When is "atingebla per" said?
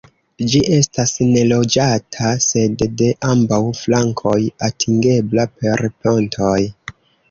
4.73-5.89